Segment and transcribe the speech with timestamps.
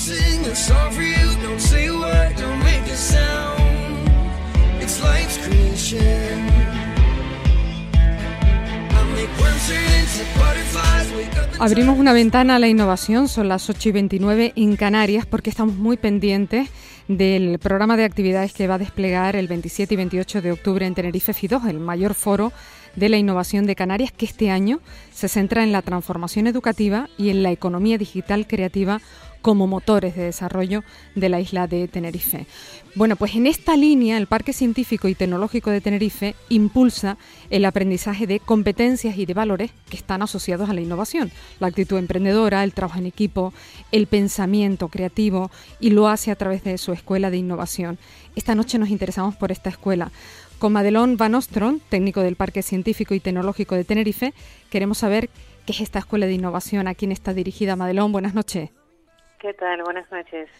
[0.00, 1.28] sing a song for you.
[1.42, 3.60] Don't say a word, don't make a sound.
[4.80, 6.50] It's life's creation.
[11.58, 15.76] Abrimos una ventana a la innovación, son las 8 y 29 en Canarias, porque estamos
[15.76, 16.70] muy pendientes
[17.06, 20.94] del programa de actividades que va a desplegar el 27 y 28 de octubre en
[20.94, 22.52] Tenerife FIDO, el mayor foro
[22.96, 24.80] de la innovación de Canarias, que este año
[25.12, 29.02] se centra en la transformación educativa y en la economía digital creativa
[29.42, 32.46] como motores de desarrollo de la isla de Tenerife.
[32.94, 37.16] Bueno, pues en esta línea el Parque Científico y Tecnológico de Tenerife impulsa
[37.48, 41.98] el aprendizaje de competencias y de valores que están asociados a la innovación, la actitud
[41.98, 43.52] emprendedora, el trabajo en equipo,
[43.92, 47.98] el pensamiento creativo y lo hace a través de su escuela de innovación.
[48.34, 50.10] Esta noche nos interesamos por esta escuela.
[50.58, 54.34] Con Madelón Van Ostron, técnico del Parque Científico y Tecnológico de Tenerife,
[54.68, 55.30] queremos saber
[55.64, 57.76] qué es esta escuela de innovación, a quién está dirigida.
[57.76, 58.70] Madelón, buenas noches.
[59.40, 59.82] ¿Qué tal?
[59.82, 60.50] Buenas noches.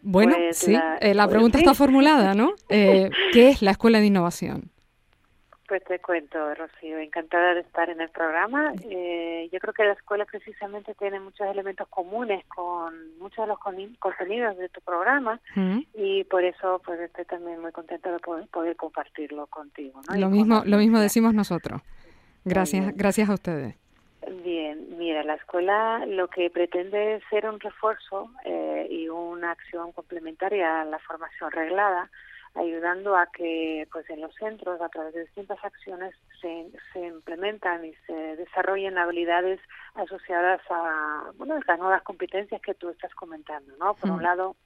[0.00, 2.54] Bueno, pues sí, la, eh, pues pregunta está formulada, ¿no?
[2.68, 4.70] Eh, ¿Qué es la Escuela de Innovación?
[5.68, 8.72] Pues te cuento, Rocío, encantada de estar en el programa.
[8.88, 13.58] Eh, yo creo que la escuela precisamente tiene muchos elementos comunes con muchos de los
[13.58, 15.80] contenidos de tu programa mm.
[15.92, 20.00] y por eso pues estoy también muy contenta de poder, compartirlo contigo.
[20.16, 21.82] Lo mismo, lo mismo decimos nosotros.
[22.46, 23.76] Gracias, gracias a ustedes.
[24.30, 29.92] Bien, mira, la escuela lo que pretende es ser un refuerzo eh, y una acción
[29.92, 32.10] complementaria a la formación reglada,
[32.54, 37.84] ayudando a que pues en los centros, a través de distintas acciones, se, se implementan
[37.84, 39.60] y se desarrollen habilidades
[39.94, 43.94] asociadas a bueno, las nuevas competencias que tú estás comentando, ¿no?
[43.94, 44.56] Por un lado,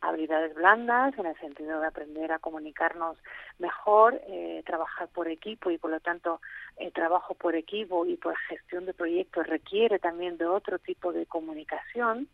[0.00, 3.18] habilidades blandas en el sentido de aprender a comunicarnos
[3.58, 6.40] mejor, eh, trabajar por equipo y por lo tanto
[6.76, 11.26] el trabajo por equipo y por gestión de proyectos requiere también de otro tipo de
[11.26, 12.28] comunicación.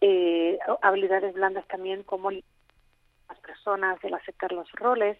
[0.00, 2.42] Eh, habilidades blandas también como las
[3.42, 5.18] personas, el aceptar los roles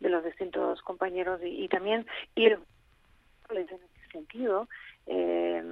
[0.00, 2.58] de los distintos compañeros y, y también ir
[3.50, 3.78] en ese
[4.12, 4.68] sentido
[5.08, 5.62] eh,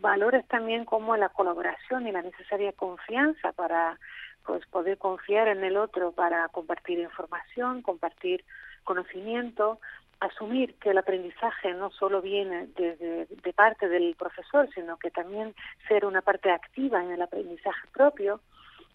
[0.00, 3.98] valores también como la colaboración y la necesaria confianza para
[4.44, 8.44] pues poder confiar en el otro para compartir información, compartir
[8.84, 9.80] conocimiento,
[10.20, 15.54] asumir que el aprendizaje no solo viene de, de, parte del profesor, sino que también
[15.88, 18.40] ser una parte activa en el aprendizaje propio,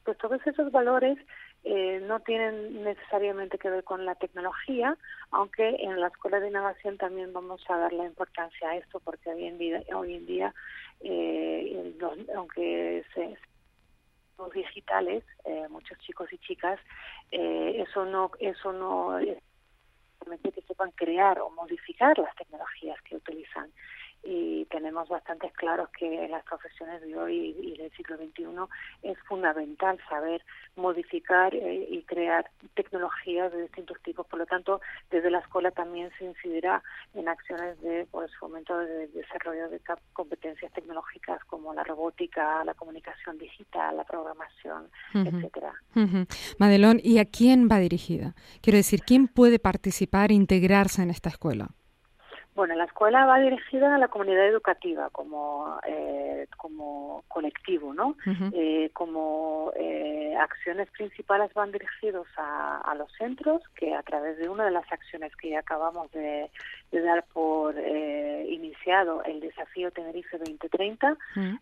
[0.03, 1.17] pues todos esos valores
[1.63, 4.97] eh, no tienen necesariamente que ver con la tecnología,
[5.31, 9.29] aunque en la Escuela de Innovación también vamos a dar la importancia a esto, porque
[9.29, 10.53] hoy en día, hoy en día
[11.01, 11.93] eh,
[12.35, 13.37] aunque se,
[14.37, 16.79] los digitales, eh, muchos chicos y chicas,
[17.31, 23.00] eh, eso no eso no que sepan crear o modificar las tecnologías
[24.81, 28.45] tenemos bastante claros que en las profesiones de hoy y del siglo XXI
[29.03, 30.43] es fundamental saber
[30.75, 34.25] modificar eh, y crear tecnologías de distintos tipos.
[34.25, 34.81] Por lo tanto,
[35.11, 36.81] desde la escuela también se incidirá
[37.13, 39.79] en acciones de pues, fomento de desarrollo de
[40.13, 45.73] competencias tecnológicas como la robótica, la comunicación digital, la programación, etcétera.
[46.57, 48.33] Madelón, ¿y a quién va dirigida?
[48.61, 51.69] Quiero decir, ¿quién puede participar e integrarse en esta escuela?
[52.61, 58.15] Bueno, la escuela va dirigida a la comunidad educativa como, eh, como colectivo, ¿no?
[58.53, 64.47] eh, como eh, acciones principales van dirigidos a, a, los centros, que a través de
[64.47, 66.51] una de las acciones que ya acabamos de,
[66.91, 71.17] de dar por eh, iniciado, el desafío Tenerife 2030,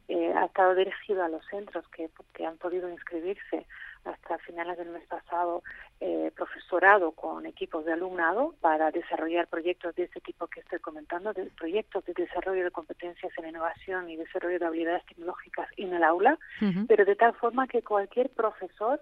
[0.10, 3.66] eh, ha estado dirigido a los centros que, que han podido inscribirse
[4.06, 5.64] hasta finales del mes pasado
[6.00, 11.34] eh, profesorado con equipos de alumnado para desarrollar proyectos de este tipo que estoy comentando,
[11.34, 16.04] de proyectos de desarrollo de competencias en innovación y desarrollo de habilidades tecnológicas en el
[16.04, 16.38] aula,
[16.88, 19.02] pero de tal forma que cualquier profesor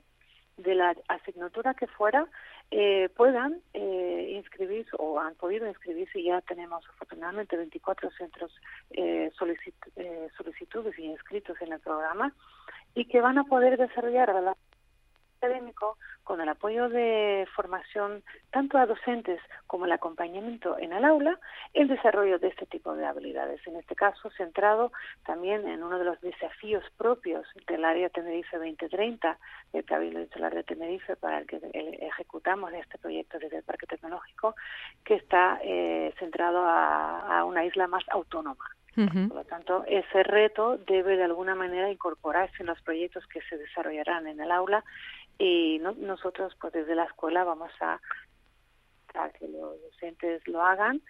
[0.58, 2.28] de la asignatura que fuera
[2.72, 6.22] eh, puedan eh, inscribirse o han podido inscribirse.
[6.22, 8.52] Ya tenemos afortunadamente 24 centros
[8.92, 9.32] eh,
[9.96, 12.34] eh, solicitudes y inscritos en el programa
[12.96, 14.58] y que van a poder desarrollar a la
[15.38, 21.40] académico con el apoyo de formación tanto a docentes como el acompañamiento en el aula,
[21.74, 23.66] el desarrollo de este tipo de habilidades.
[23.66, 24.92] En este caso, centrado
[25.26, 29.38] también en uno de los desafíos propios del área Tenerife 2030,
[29.72, 34.56] del Cabildo Insular de Tenerife, para el que ejecutamos este proyecto desde el Parque Tecnológico,
[35.06, 38.66] que está eh, centrado a una isla más autónoma.
[39.06, 43.56] Por lo tanto, ese reto debe de alguna manera incorporarse en los proyectos que se
[43.56, 44.84] desarrollarán en el aula
[45.38, 48.00] y nosotros pues desde la escuela vamos a,
[49.14, 51.02] a que los docentes lo hagan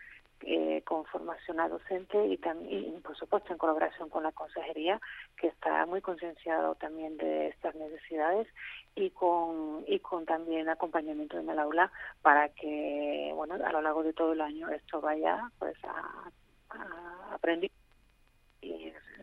[0.41, 5.01] eh, con formación a docente y también, por supuesto, en colaboración con la consejería,
[5.35, 8.47] que está muy concienciado también de estas necesidades
[8.95, 11.91] y con y con también acompañamiento en el aula
[12.21, 16.29] para que, bueno, a lo largo de todo el año esto vaya, pues, a,
[16.69, 17.37] a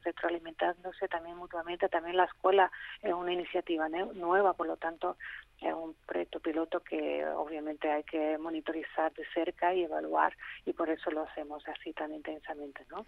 [0.05, 1.89] retroalimentándose también mutuamente.
[1.89, 2.71] También la escuela
[3.03, 5.17] es una iniciativa nueva, por lo tanto
[5.61, 10.37] es un proyecto piloto que obviamente hay que monitorizar de cerca y evaluar
[10.67, 12.85] y por eso lo hacemos así tan intensamente.
[12.91, 13.07] ¿no?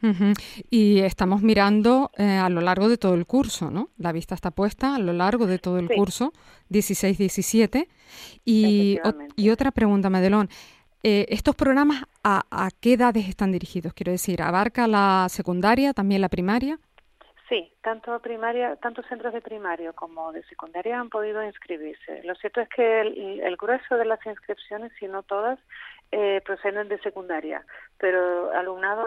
[0.71, 3.91] Y estamos mirando eh, a lo largo de todo el curso, ¿no?
[3.99, 6.33] La vista está puesta a lo largo de todo el curso,
[6.71, 7.89] 16-17.
[8.45, 8.99] Y,
[9.37, 10.49] y otra pregunta, Madelón.
[11.09, 13.95] Eh, ¿Estos programas a, a, qué edades están dirigidos?
[13.95, 16.81] Quiero decir, ¿abarca la secundaria, también la primaria?
[17.49, 22.25] Sí, tanto primaria, tanto centros de primario como de secundaria han podido inscribirse.
[22.25, 25.61] Lo cierto es que el, grueso de las inscripciones, si no todas,
[26.11, 27.65] eh, proceden de secundaria,
[27.99, 29.07] pero alumnado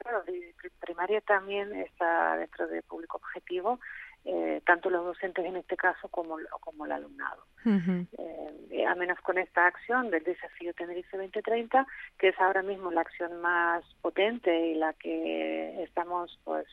[0.00, 3.78] claro, de primaria también está dentro del público objetivo,
[4.28, 7.44] eh, tanto los docentes en este caso como, como el alumnado.
[7.64, 11.86] eh, a menos con esta acción del desafío Tenerife 2030,
[12.18, 16.66] que es ahora mismo la acción más potente y la que estamos pues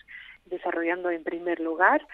[0.46, 2.06] desarrollando en primer lugar,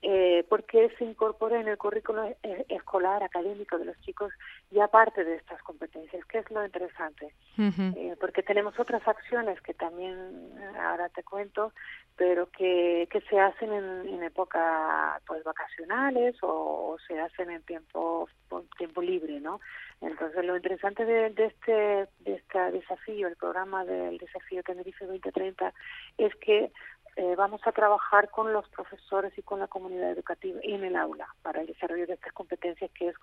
[0.00, 4.32] eh, porque se incorpora en el currículo e-, escolar académico de los chicos
[4.70, 9.74] ya parte de estas competencias, que es lo interesante, eh, porque tenemos otras acciones que
[9.74, 10.14] también
[10.56, 11.72] eh, ahora te cuento,
[12.16, 18.28] pero que, que se hacen en, en época pues vacacionales o, se hacen en tiempo
[18.76, 19.60] tiempo libre, ¿no?
[20.00, 25.72] Entonces lo interesante de, de este de este desafío, el programa del desafío Tenerife 2030,
[26.18, 26.70] es que
[27.18, 31.26] eh, vamos a trabajar con los profesores y con la comunidad educativa en el aula
[31.42, 33.16] para el desarrollo de estas competencias que es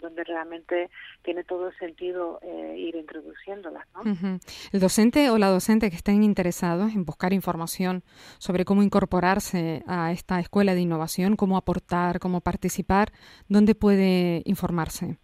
[0.00, 0.88] donde realmente
[1.22, 3.84] tiene todo el sentido eh, ir introduciéndolas.
[3.94, 4.38] ¿no?
[4.72, 8.02] El docente o la docente que estén interesados en buscar información
[8.38, 13.12] sobre cómo incorporarse a esta escuela de innovación, cómo aportar, cómo participar,
[13.50, 15.18] ¿dónde puede informarse?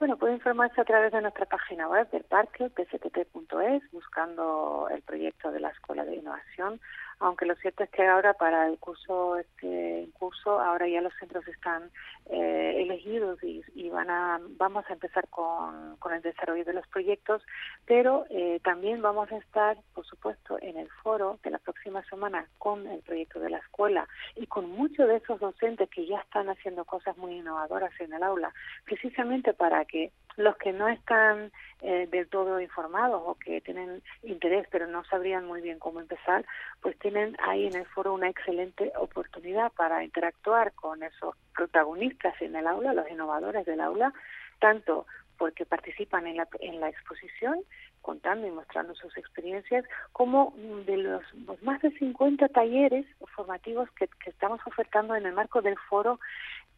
[0.00, 5.52] Bueno, puede informarse a través de nuestra página web del parque, pstt.es, buscando el proyecto
[5.52, 6.80] de la Escuela de Innovación
[7.20, 11.46] aunque lo cierto es que ahora para el curso este curso ahora ya los centros
[11.48, 11.90] están
[12.30, 17.42] eh, elegidos y, van a vamos a empezar con, el desarrollo de los proyectos
[17.86, 22.46] pero eh, también vamos a estar por supuesto en el foro de la próxima semana
[22.58, 26.48] con el proyecto de la escuela y con muchos de esos docentes que ya están
[26.48, 28.52] haciendo cosas muy innovadoras en el aula
[28.84, 31.50] precisamente para que los que no están
[31.82, 36.44] eh, del todo informados o que tienen interés pero no sabrían muy bien cómo empezar,
[36.80, 42.54] pues tienen ahí en el foro una excelente oportunidad para interactuar con esos protagonistas en
[42.54, 44.12] el aula, los innovadores del aula,
[44.60, 47.58] tanto porque participan en la, en la exposición,
[48.00, 50.54] contando y mostrando sus experiencias, como
[50.86, 51.22] de los,
[51.62, 56.20] más de 50 talleres formativos que, estamos ofertando en el marco del foro,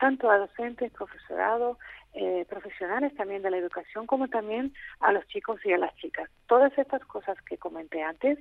[0.00, 1.78] tanto a docentes, profesorado,
[2.14, 6.30] eh, profesionales también de la educación, como también a los chicos y a las chicas.
[6.46, 8.38] Todas estas cosas que comenté antes,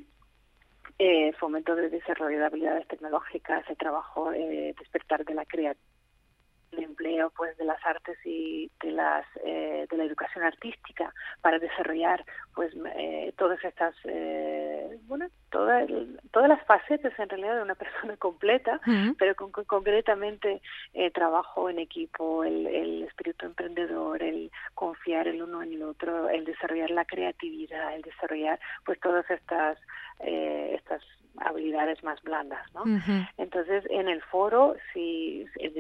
[1.00, 5.92] eh, fomento de desarrollo de habilidades tecnológicas, el trabajo, eh, despertar de la creatividad
[6.72, 11.60] el empleo pues de las artes y de las eh, de la educación artística para
[11.60, 12.26] desarrollar
[12.56, 15.90] pues eh, todas estas eh, bueno todas
[16.32, 18.80] todas las facetas en realidad de una persona completa
[19.20, 20.62] pero con, concretamente
[20.94, 26.30] eh, trabajo en equipo el, el espíritu emprendedor el confiar el uno en el otro
[26.30, 29.78] el desarrollar la creatividad el desarrollar pues todas estas
[30.22, 31.04] eh, estas
[31.38, 32.84] habilidades más blandas, ¿no?
[33.38, 35.74] Entonces, en el foro, si el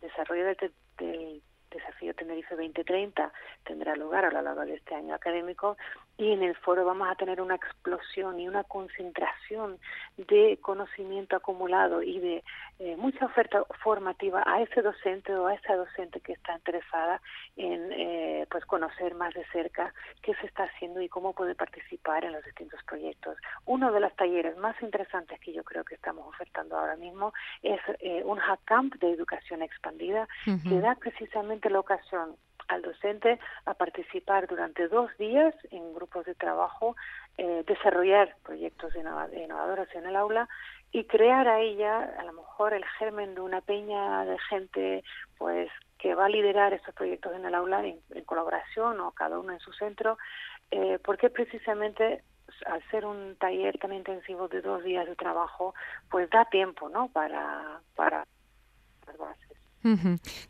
[0.00, 3.32] desarrollo del, del desafío Tenerife 2030
[3.64, 5.76] tendrá lugar a lo largo de este año académico
[6.18, 9.78] y en el foro vamos a tener una explosión y una concentración
[10.16, 12.44] de conocimiento acumulado y de
[12.78, 17.20] eh, mucha oferta formativa a ese docente o a esa docente que está interesada
[17.56, 22.24] en eh, pues conocer más de cerca qué se está haciendo y cómo puede participar
[22.24, 23.36] en los distintos proyectos.
[23.66, 27.80] Uno de los talleres más interesantes que yo creo que estamos ofertando ahora mismo es
[28.00, 32.36] eh, un hack camp de educación expandida que da precisamente la ocasión
[32.68, 36.96] al docente a participar durante dos días en grupos de trabajo,
[37.38, 40.48] eh, desarrollar proyectos innovadores en el aula
[40.90, 45.04] y crear a ella a lo mejor el germen de una peña de gente
[45.38, 49.52] pues que va a liderar estos proyectos en el aula en, colaboración o cada uno
[49.52, 50.18] en su centro,
[50.70, 52.24] eh, porque precisamente
[52.66, 55.74] al ser un taller tan intensivo de dos días de trabajo,
[56.10, 57.08] pues da tiempo, ¿no?
[57.08, 58.26] Para para.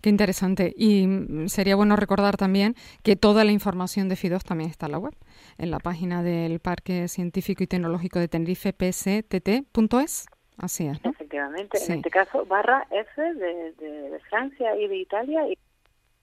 [0.00, 0.72] Qué interesante.
[0.76, 4.92] Y mm, sería bueno recordar también que toda la información de FIDOS también está en
[4.92, 5.14] la web,
[5.58, 10.26] en la página del Parque Científico y Tecnológico de Tenerife, pstt.es.
[10.58, 10.98] Así es.
[11.02, 15.58] Efectivamente, en este caso, barra F de, Francia y de Italia y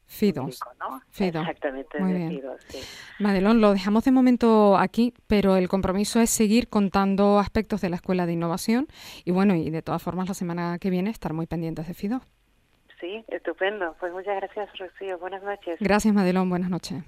[0.06, 0.60] Fidos.
[0.80, 1.00] ¿no?
[1.12, 2.42] Exactamente, Muy bien.
[3.20, 7.98] Madelón, lo dejamos de momento aquí, pero el compromiso es seguir contando aspectos de la
[7.98, 8.88] Escuela de Innovación
[9.24, 12.22] y bueno, y de todas formas la semana que viene estar muy pendientes de Fido.
[13.00, 13.96] Sí, estupendo.
[14.00, 15.18] Pues muchas gracias, Rocío.
[15.20, 15.78] Buenas noches.
[15.80, 16.50] Gracias, Madelón.
[16.50, 17.04] Buenas noches.